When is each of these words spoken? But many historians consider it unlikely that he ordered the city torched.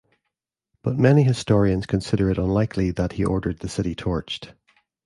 But 0.81 0.97
many 0.97 1.21
historians 1.21 1.85
consider 1.85 2.31
it 2.31 2.39
unlikely 2.39 2.89
that 2.89 3.11
he 3.11 3.23
ordered 3.23 3.59
the 3.59 3.69
city 3.69 3.93
torched. 3.93 4.51